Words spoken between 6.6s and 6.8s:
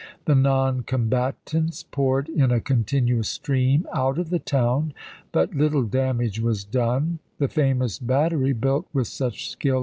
FORT